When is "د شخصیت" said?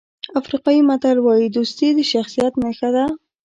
1.97-2.53